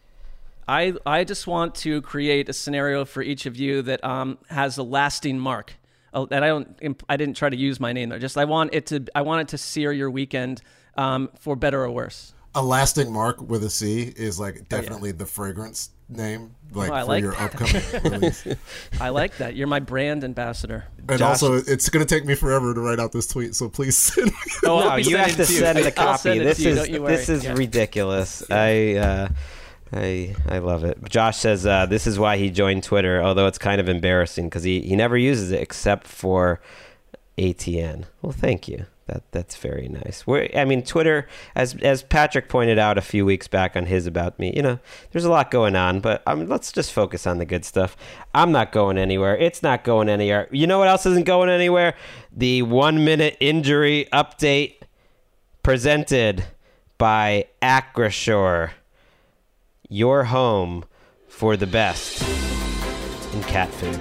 [0.68, 4.76] I I just want to create a scenario for each of you that um, has
[4.78, 5.72] a lasting mark.
[6.14, 7.02] Oh, that I don't.
[7.08, 8.18] I didn't try to use my name there.
[8.18, 9.04] Just I want it to.
[9.14, 10.62] I want it to sear your weekend
[10.96, 12.34] um, for better or worse.
[12.54, 17.00] A lasting mark with a C is like definitely the fragrance name, like Oh, I
[17.02, 17.54] for like your that.
[17.54, 18.46] upcoming release.
[18.98, 19.54] I like that.
[19.54, 20.86] You're my brand ambassador.
[21.08, 23.68] And Josh- also, it's going to take me forever to write out this tweet, so
[23.68, 24.32] please send me.
[24.64, 26.18] Oh, no, you have to send the copy.
[26.20, 27.16] send This to you, is don't you worry.
[27.16, 27.52] this is Yeah.
[27.54, 28.42] ridiculous.
[28.50, 28.94] I.
[28.96, 29.28] Uh,
[29.92, 30.98] I I love it.
[31.08, 34.62] Josh says uh, this is why he joined Twitter, although it's kind of embarrassing because
[34.62, 36.60] he, he never uses it except for
[37.38, 38.04] ATN.
[38.20, 40.26] Well, thank you, That that's very nice.
[40.26, 44.06] We're, I mean, Twitter, as as Patrick pointed out a few weeks back on his
[44.06, 44.78] about me, you know,
[45.12, 47.96] there's a lot going on, but um, let's just focus on the good stuff.
[48.34, 49.36] I'm not going anywhere.
[49.36, 50.48] It's not going anywhere.
[50.50, 51.94] You know what else isn't going anywhere?
[52.36, 54.74] The one minute injury update
[55.62, 56.44] presented
[56.98, 58.70] by Acrisure,
[59.88, 60.84] your home
[61.26, 62.22] for the best
[63.32, 64.00] in cat food.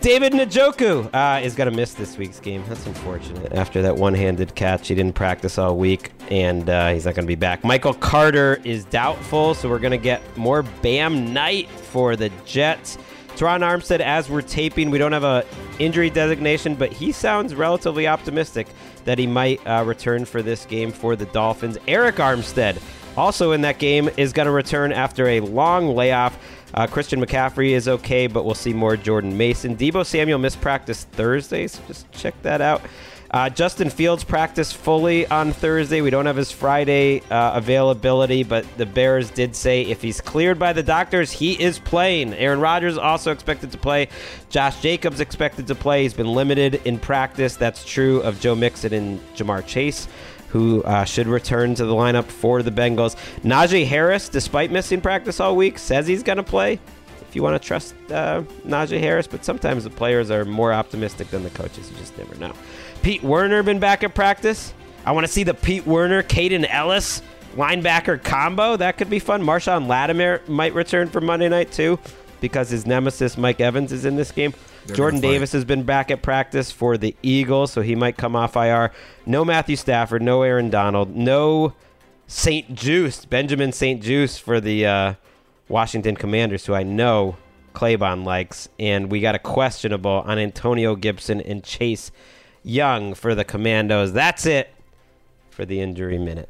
[0.00, 2.62] David Njoku uh, is going to miss this week's game.
[2.68, 3.54] That's unfortunate.
[3.54, 7.26] After that one-handed catch, he didn't practice all week, and uh, he's not going to
[7.26, 7.64] be back.
[7.64, 12.98] Michael Carter is doubtful, so we're going to get more Bam Knight for the Jets.
[13.28, 15.44] Terron Armstead, as we're taping, we don't have a
[15.78, 18.66] injury designation, but he sounds relatively optimistic
[19.06, 21.78] that he might uh, return for this game for the Dolphins.
[21.88, 22.78] Arik Armstead,
[23.16, 26.38] also in that game, is going to return after a long layoff.
[26.74, 29.76] Uh, Christian McCaffrey is okay, but we'll see more Jordan Mason.
[29.76, 32.82] Deebo Samuel missed practice Thursday, so just check that out.
[33.34, 36.00] Uh, Justin Fields practiced fully on Thursday.
[36.00, 40.56] We don't have his Friday uh, availability, but the Bears did say if he's cleared
[40.56, 42.32] by the doctors, he is playing.
[42.34, 44.08] Aaron Rodgers also expected to play.
[44.50, 46.04] Josh Jacobs expected to play.
[46.04, 47.56] He's been limited in practice.
[47.56, 50.06] That's true of Joe Mixon and Ja'Marr Chase
[50.54, 53.16] who uh, should return to the lineup for the Bengals.
[53.42, 56.78] Najee Harris, despite missing practice all week, says he's going to play.
[57.22, 61.26] If you want to trust uh, Najee Harris, but sometimes the players are more optimistic
[61.30, 61.90] than the coaches.
[61.90, 62.52] You just never know.
[63.02, 64.72] Pete Werner been back at practice.
[65.04, 67.20] I want to see the Pete Werner, Kaden Elliss
[67.56, 68.76] linebacker combo.
[68.76, 69.42] That could be fun.
[69.42, 71.98] Marshon Lattimore might return for Monday night too,
[72.40, 74.54] because his nemesis Mike Evans is in this game.
[74.86, 75.20] They're Jordan.
[75.20, 78.92] Davis has been back at practice for the Eagles, so he might come off IR.
[79.26, 81.74] No Matthew Stafford, no Aaron Donald, no
[82.26, 85.14] St-Juste, Benjamin St-Juste for the uh,
[85.68, 87.36] Washington Commanders, who I know
[87.74, 88.68] Claybon likes.
[88.78, 92.10] And we got a questionable on Antonio Gibson and Chase
[92.62, 94.12] Young for the Commandos.
[94.12, 94.72] That's it
[95.50, 96.48] for the injury minute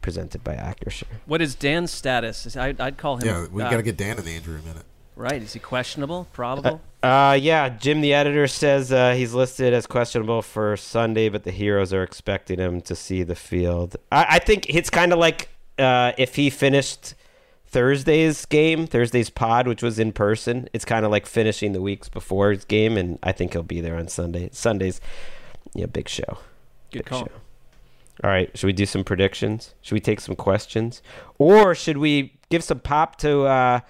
[0.00, 1.04] presented by Acrisure.
[1.26, 2.56] What is Dan's status?
[2.56, 3.26] I, I'd call him.
[3.26, 4.84] Yeah, we uh, got to get Dan in the injury minute.
[5.20, 5.42] Right.
[5.42, 6.26] Is he questionable?
[6.32, 6.80] Probable.
[7.02, 11.50] Uh, yeah, Jim, the editor, says uh, he's listed as questionable for Sunday, but the
[11.50, 13.96] Heroes are expecting him to see the field.
[14.10, 17.14] I, I think it's kind of like uh, if he finished
[17.66, 20.68] Thursday's game, Thursday's pod, which was in person.
[20.72, 23.80] It's kind of like finishing the weeks before his game, and I think he'll be
[23.80, 24.50] there on Sunday.
[24.52, 25.00] Sunday's,
[25.74, 26.38] yeah, big show.
[26.90, 27.20] Good Big call.
[27.20, 27.32] show.
[28.22, 29.72] All right, should we do some predictions?
[29.80, 31.00] Should we take some questions,
[31.38, 33.80] or should we give some pop to uh,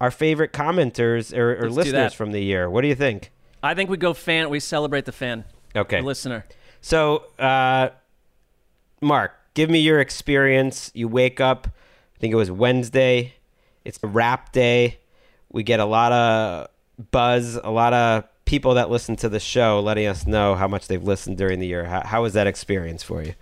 [0.00, 2.68] our favorite commenters or, or listeners from the year?
[2.70, 3.30] What do you think?
[3.62, 4.50] I think we go fan.
[4.50, 6.00] We celebrate the fan, Okay.
[6.00, 6.44] the listener.
[6.80, 7.90] So, uh,
[9.00, 10.90] Marc, give me your experience.
[10.94, 13.34] You wake up, I think it was Wednesday.
[13.84, 14.98] It's a wrap day.
[15.50, 16.68] We get a lot of
[17.10, 20.88] buzz, a lot of people that listen to the show letting us know how much
[20.88, 21.84] they've listened during the year.
[21.84, 23.34] How, how was that experience for you?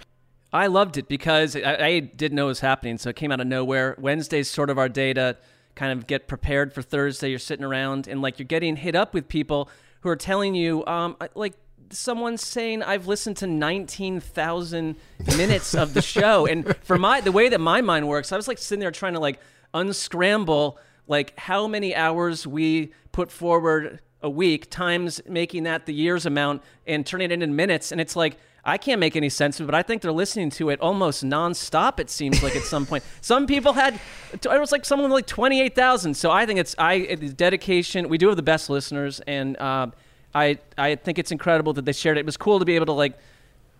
[0.52, 3.40] I loved it because I, I didn't know it was happening, so it came out
[3.40, 3.94] of nowhere.
[3.98, 5.36] Wednesday's sort of our day to
[5.76, 7.30] kind of get prepared for Thursday.
[7.30, 10.84] You're sitting around and like you're getting hit up with people who are telling you,
[10.86, 11.54] um, like
[11.90, 14.96] someone's saying, "I've listened to 19,000
[15.36, 18.48] minutes of the show," and for my the way that my mind works, I was
[18.48, 19.38] like sitting there trying to like
[19.72, 26.26] unscramble like how many hours we put forward a week times making that the year's
[26.26, 28.36] amount and turning it into minutes and it's like
[28.68, 31.24] I can't make any sense of it, but I think they're listening to it almost
[31.24, 32.00] nonstop.
[32.00, 34.00] It seems like at some point, some people had
[34.32, 36.14] it was like someone like twenty eight thousand.
[36.14, 38.08] So I think it's I it's dedication.
[38.08, 39.86] We do have the best listeners, and uh,
[40.34, 42.20] I I think it's incredible that they shared it.
[42.20, 43.16] It was cool to be able to like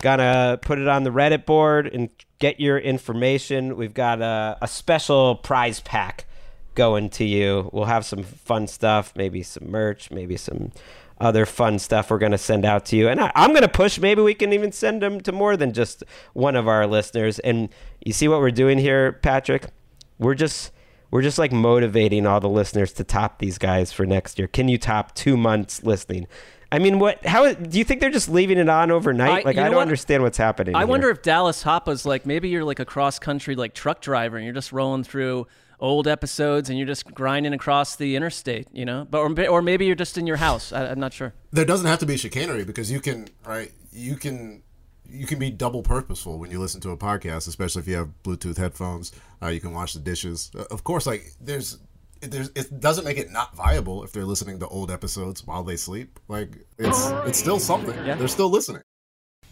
[0.00, 3.76] gonna put it on the Reddit board and get your information.
[3.76, 6.26] We've got a, a special prize pack
[6.76, 7.70] going to you.
[7.72, 10.70] We'll have some fun stuff, maybe some merch, maybe some
[11.20, 13.08] other fun stuff we're going to send out to you.
[13.08, 15.72] And I, I'm going to push, maybe we can even send them to more than
[15.72, 17.40] just one of our listeners.
[17.40, 17.68] And
[18.04, 19.66] you see what we're doing here, Patrick?
[20.20, 20.70] We're just.
[21.10, 24.48] We're just like motivating all the listeners to top these guys for next year.
[24.48, 26.26] Can you top two months listening?
[26.72, 27.24] I mean, what?
[27.24, 29.44] How do you think they're just leaving it on overnight?
[29.44, 29.82] I- like, I don't what?
[29.82, 30.74] understand what's happening.
[30.74, 30.86] I here.
[30.88, 34.44] wonder if Dallas Hoppa's like maybe you're like a cross country like truck driver and
[34.44, 35.46] you're just rolling through
[35.78, 39.06] old episodes and you're just grinding across the interstate, you know?
[39.08, 40.72] But or, or maybe you're just in your house.
[40.72, 41.34] I, I'm not sure.
[41.52, 44.62] there doesn't have to be chicanery because you can right you can
[45.10, 48.08] you can be double purposeful when you listen to a podcast especially if you have
[48.22, 50.50] bluetooth headphones uh, you can wash the dishes.
[50.56, 51.78] Uh, of course like there's
[52.20, 55.76] there's it doesn't make it not viable if they're listening to old episodes while they
[55.76, 56.18] sleep.
[56.28, 57.94] Like it's it's still something.
[58.06, 58.14] Yeah.
[58.14, 58.82] they're still listening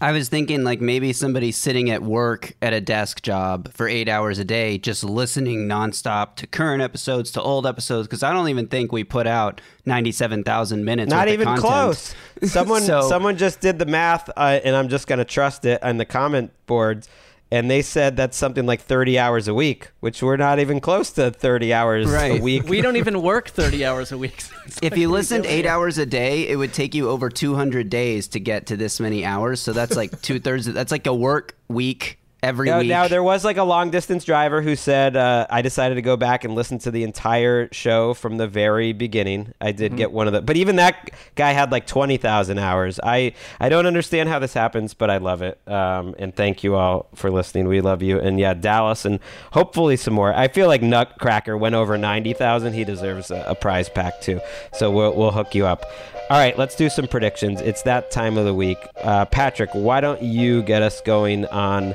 [0.00, 4.08] I was thinking like maybe somebody sitting at work at a desk job for eight
[4.08, 8.48] hours a day, just listening nonstop to current episodes, to old episodes, because I don't
[8.48, 11.10] even think we put out 97,000 minutes.
[11.10, 12.14] Not even close.
[12.42, 15.82] Someone So- someone just did the math, uh, and I'm just going to trust it
[15.82, 17.08] on the comment boards.
[17.54, 21.12] And they said that's something like 30 hours a week, which we're not even close
[21.12, 22.42] to 30 hours a Right.
[22.42, 22.64] week.
[22.68, 24.42] We don't even work 30 hours a week.
[24.82, 28.40] If you listened eight hours a day, it would take you over 200 days to
[28.40, 29.60] get to this many hours.
[29.60, 30.66] So that's like two thirds.
[30.66, 32.88] That's like a work week every Now, week.
[32.88, 36.16] now, there was like a long distance driver who said, uh, I decided to go
[36.16, 39.52] back and listen to the entire show from the very beginning.
[39.60, 43.00] I did get one of the, but even that guy had like 20,000 hours.
[43.02, 45.58] I, I don't understand how this happens, but I love it.
[45.66, 47.68] Um, and thank you all for listening.
[47.68, 48.20] We love you.
[48.20, 49.20] And yeah, Dallas and
[49.52, 50.32] hopefully some more.
[50.34, 52.72] I feel like Nutcracker went over 90,000.
[52.72, 54.40] He deserves a, a prize pack too.
[54.72, 55.84] So we'll, we'll hook you up.
[56.30, 57.60] All right, let's do some predictions.
[57.60, 58.78] It's that time of the week.
[59.02, 61.94] Uh, Patrick, why don't you get us going on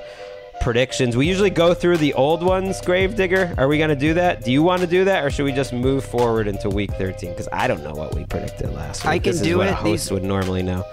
[0.62, 1.16] predictions.
[1.18, 3.54] We usually go through the old ones, Gravedigger.
[3.58, 4.44] Are we going to do that?
[4.44, 7.32] Do you want to do that, or should we just move forward into week 13?
[7.32, 9.10] Because I don't know what we predicted last week.
[9.12, 9.72] I can this do is what it.
[9.72, 10.84] A host These- would normally know.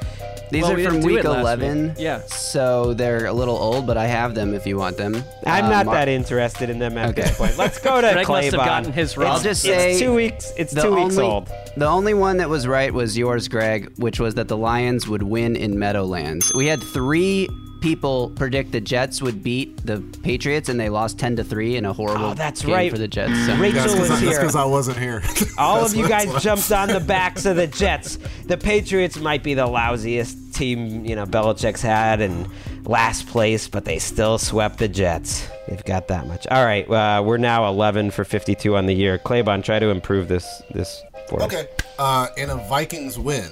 [0.49, 1.89] These Well, are we from didn't do week it last 11.
[1.89, 1.97] week.
[1.99, 2.21] Yeah.
[2.29, 5.25] So they're a little old, but I have them if you want them.
[5.45, 7.23] I'm Uh, not Mar- that interested in them at Okay.
[7.23, 7.59] this point.
[7.59, 8.65] Let's go to Gregg must have Claybon.
[8.65, 9.33] gotten his wrong.
[9.33, 10.53] I'll just It's say two weeks.
[10.57, 11.51] It's two weeks only, old.
[11.77, 15.25] The only one that was right was yours, Gregg, which was that the Lions would
[15.25, 16.53] win in Meadowlands.
[16.55, 17.49] We had three
[17.87, 21.85] people predict the Jets would beat the Patriots, and they lost ten to three in
[21.85, 22.91] a horrible Oh, that's game right.
[22.91, 23.47] for the Jets.
[23.47, 23.55] So.
[23.57, 24.31] Rachel that's was here.
[24.31, 25.23] because I, wasn't here
[25.59, 28.19] All of you guys jumped on the backs of the Jets.
[28.47, 32.49] The Patriots might be the lousiest team, you know, Belichick's had and
[32.85, 35.47] last place, but they still swept the Jets.
[35.69, 36.47] They've got that much.
[36.49, 39.17] All right, uh, we're now 11 for 52 on the year.
[39.19, 41.53] Claybon, try to improve this this for us.
[41.55, 41.69] Okay.
[42.01, 43.51] Uh, in a Vikings win,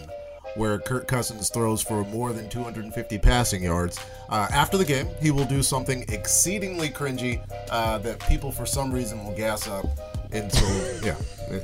[0.56, 5.30] where Kirk Cousins throws for more than 250 passing yards, uh, after the game, he
[5.30, 7.40] will do something exceedingly cringy
[7.70, 9.86] uh, that people, for some reason, will gas up
[10.32, 11.16] until yeah,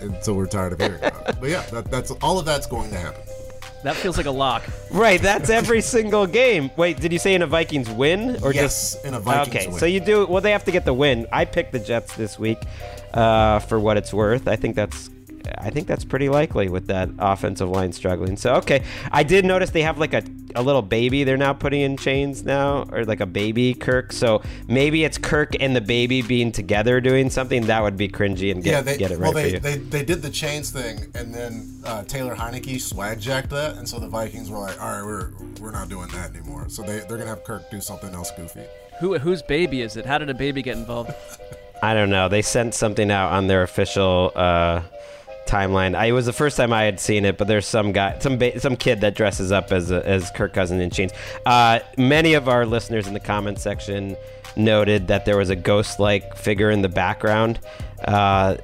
[0.03, 1.37] until we're tired of hearing about it.
[1.41, 3.23] But yeah, that, that's all of that's going to happen.
[3.83, 4.63] That feels like a lock.
[4.91, 6.71] Right, that's every single game.
[6.77, 9.67] Wait, did you say in a Vikings win or Yes, just in a Vikings Okay,
[9.67, 9.69] win.
[9.75, 10.43] Okay, so you do well.
[10.43, 11.27] They have to get the win.
[11.33, 12.59] I picked the Jets this week
[13.15, 14.49] uh, for what it's worth.
[14.49, 15.09] I think that's.
[15.59, 18.37] I think that's pretty likely with that offensive line struggling.
[18.37, 20.23] So okay, I did notice they have like a,
[20.55, 24.13] a little baby they're now putting in chains now, or like a baby Kirk.
[24.13, 28.51] So maybe it's Kirk and the baby being together doing something that would be cringy
[28.51, 29.61] and get, yeah, they get it well right they, for you.
[29.61, 33.89] they they did the chains thing, and then uh, Taylor Heinicke swag jacked that, and
[33.89, 36.69] so the Vikings were like, all right, we're we're not doing that anymore.
[36.69, 38.65] So they they're gonna have Kirk do something else goofy.
[39.01, 40.07] Who whose baby is it?
[40.07, 41.13] How did a baby get involved?
[41.83, 42.29] I don't know.
[42.29, 44.83] They sent something out on their official uh,
[45.47, 45.97] timeline.
[45.97, 48.39] I, it was the first time I had seen it, but there's some guy, some
[48.39, 51.13] ba- some kid that dresses up as a, as Kirk Cousins in chains.
[51.47, 54.17] Uh, many of our listeners in the comments section
[54.57, 57.59] noted that there was a ghost-like figure in the background.
[58.05, 58.57] Uh,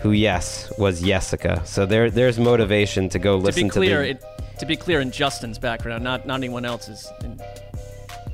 [0.00, 1.62] who, yes, was Jessica.
[1.64, 4.08] So there, there's motivation to go listen to be listen to, clear, the.
[4.10, 7.10] it, to be clear, in Justin's background, not not anyone else's.
[7.22, 7.40] In,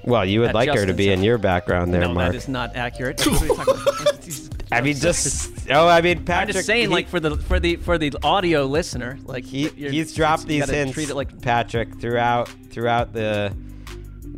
[0.04, 2.32] well, you would at like her to be in your background there, no, Marc.
[2.32, 3.20] that is not accurate.
[3.26, 4.48] What are you talking about?
[4.72, 6.54] I mean, just oh, I mean, I'm Patrick.
[6.54, 9.90] just saying, he- like for the for the for the audio listener, like he, you're-
[9.90, 13.52] he's dropped these gotta hints, Treat it like Patrick, throughout throughout the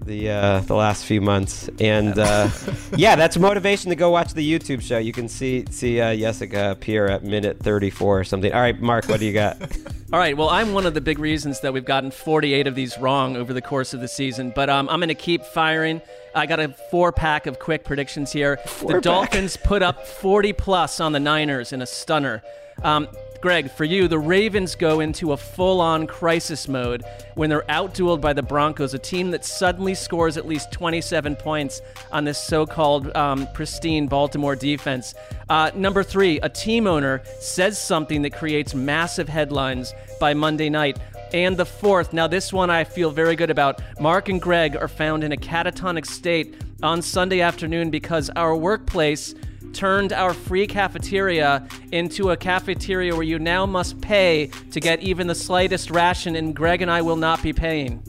[0.05, 2.49] the uh, the last few months, and uh,
[2.97, 4.99] yeah, that's motivation to go watch the YouTube show.
[4.99, 8.53] You can see see uh, Jessica appear at minute 34 or something.
[8.53, 9.61] All right, Marc, what do you got?
[10.13, 10.37] All right.
[10.37, 13.55] Well, I'm one of the big reasons that we've gotten 48 of these wrong over
[13.55, 16.03] the course of the season, but um, I'm going to keep firing.
[16.35, 18.59] I got a four pack of quick predictions here.
[18.87, 22.43] the Dolphins put up 40 plus on the Niners in a stunner.
[22.83, 23.09] Um,
[23.43, 27.03] Gregg, for you, the Ravens go into a full on crisis mode
[27.35, 31.83] when they're outdueled by the Broncos, a team that suddenly scores at least 27 points
[32.13, 35.13] on this so called um, pristine Baltimore defense.
[35.49, 41.01] Uh, number three, a team owner says something that creates massive headlines by Monday night.
[41.35, 43.83] And the fourth, now this one I feel very good about.
[44.01, 49.35] Marc and Gregg are found in a catatonic state on Sunday afternoon because our workplace
[49.73, 55.27] turned our free cafeteria into a cafeteria where you now must pay to get even
[55.27, 58.03] the slightest ration, and Gregg and I will not be paying.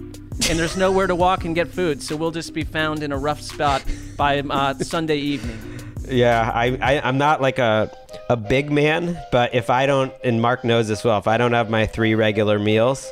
[0.50, 3.18] And there's nowhere to walk and get food, so we'll just be found in a
[3.18, 3.84] rough spot
[4.18, 5.60] by uh, Sunday evening.
[6.08, 7.96] Yeah, I, I I'm not like a
[8.30, 11.54] a big man, but if I don't, and Marc knows this well, if I don't
[11.54, 13.12] have my three regular meals,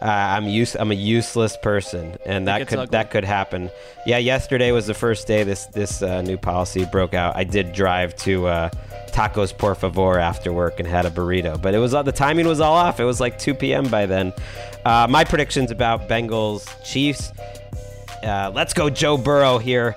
[0.00, 2.92] uh, I'm use I'm a useless person, and that could ugly.
[2.92, 3.70] that could happen.
[4.06, 7.36] Yeah, yesterday was the first day this this uh, new policy broke out.
[7.36, 8.70] I did drive to uh,
[9.08, 12.60] Tacos Por Favor after work and had a burrito, but it was the timing was
[12.60, 13.00] all off.
[13.00, 13.88] It was like 2 p.m.
[13.88, 14.32] by then.
[14.84, 17.32] Uh, my predictions about Bengals Chiefs.
[18.22, 19.96] Uh, let's go, Joe Burrow here,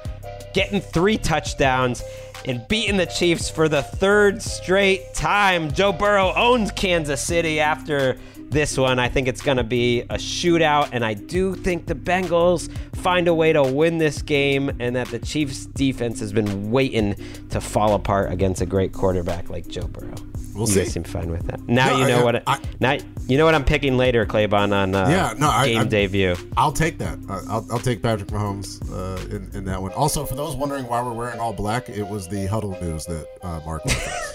[0.54, 2.04] getting three touchdowns
[2.46, 5.72] and beating the Chiefs for the third straight time.
[5.72, 8.18] Joe Burrow owns Kansas City after
[8.52, 9.00] this one.
[9.00, 13.28] I think it's going to be a shootout, and I do think the Bengals find
[13.28, 17.16] a way to win this game, and that the Chiefs' defense has been waiting
[17.50, 20.31] to fall apart against a great quarterback like Joe Burrow.
[20.54, 20.80] We'll you see.
[20.84, 21.60] guys seem fine with that.
[21.68, 22.36] Now No, you know I- what.
[22.36, 22.98] I, I- now
[23.28, 26.36] you know what I'm picking later, Claybon, on uh, Yeah, no, I- game I'm- debut.
[26.58, 27.18] I'll take that.
[27.30, 29.92] I- I'll, I'll take Patrick Mahomes uh, in, in that one.
[29.94, 33.28] Also, for those wondering why we're wearing all black, it was the huddle news that
[33.42, 33.84] uh, Marc.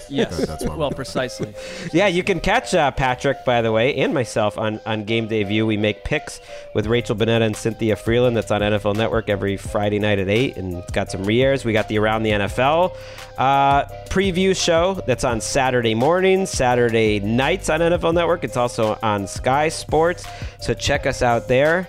[0.09, 0.37] Yes.
[0.37, 0.75] That- that's why.
[0.75, 1.53] well, precisely.
[1.93, 5.43] Yeah, you can catch uh, Patrick, by the way, and myself on, on Game Day
[5.43, 5.65] View.
[5.65, 6.39] We make picks
[6.73, 8.33] with Rachel Bonnetta and Cynthia Frelund.
[8.35, 11.65] That's on NFL Network every Friday night at 8, and it's got some re airs.
[11.65, 12.95] We got the Around the NFL
[13.37, 18.45] uh, preview show that's on Saturday mornings, Saturday nights on NFL Network.
[18.45, 20.25] It's also on Sky Sports,
[20.61, 21.85] so check us out there.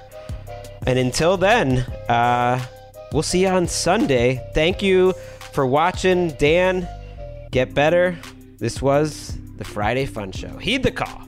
[0.89, 2.61] And until then, uh,
[3.12, 4.45] we'll see you on Sunday.
[4.55, 5.12] Thank you
[5.53, 6.31] for watching.
[6.31, 6.89] Dan,
[7.53, 8.19] get better.
[8.59, 10.59] This was the Friday Fun Show.
[10.59, 11.28] Heed the call.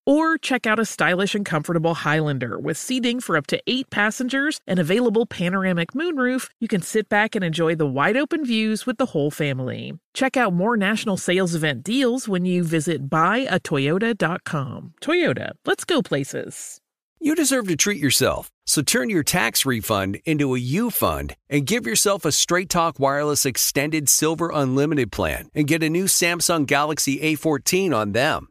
[0.11, 4.59] Or check out a stylish and comfortable Highlander with seating for up to eight passengers
[4.67, 6.49] and available panoramic moonroof.
[6.59, 9.93] You can sit back and enjoy the wide open views with the whole family.
[10.13, 14.93] Check out more national sales event deals when you visit buyatoyota.com.
[15.01, 16.81] Toyota, let's go places.
[17.21, 18.51] You deserve to treat yourself.
[18.65, 22.99] So turn your tax refund into a U fund and give yourself a Straight Talk
[22.99, 28.50] Wireless Extended Silver Unlimited plan and get a new Samsung Galaxy A14 on them.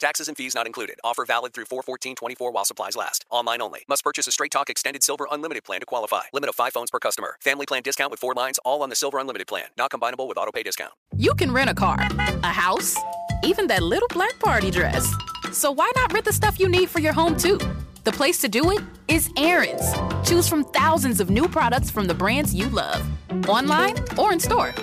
[0.00, 0.96] Taxes and fees not included.
[1.04, 3.24] Offer valid through 41424 while supplies last.
[3.30, 3.84] Online only.
[3.88, 6.22] Must purchase a Straight Talk Extended Silver Unlimited plan to qualify.
[6.32, 7.36] Limit of 5 phones per customer.
[7.40, 9.66] Family plan discount with 4 lines all on the Silver Unlimited plan.
[9.76, 10.92] Not combinable with auto pay discount.
[11.16, 11.98] You can rent a car,
[12.42, 12.96] a house,
[13.44, 15.14] even that little black party dress.
[15.52, 17.58] So why not rent the stuff you need for your home too?
[18.02, 19.94] The place to do it is Aaron's.
[20.28, 23.02] Choose from thousands of new products from the brands you love,
[23.48, 24.74] online or in store.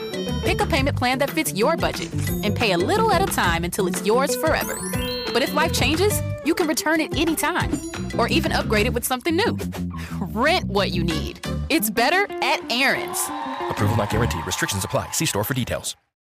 [0.44, 2.12] Pick a payment plan that fits your budget
[2.44, 4.76] and pay a little at a time until it's yours forever.
[5.34, 7.72] But if life changes, you can return it anytime
[8.18, 9.58] or even upgrade it with something new.
[10.20, 11.46] Rent what you need.
[11.70, 13.20] It's better at Aaron's.
[13.70, 14.46] Approval not guaranteed.
[14.46, 15.12] Restrictions apply.
[15.12, 15.96] See store for details.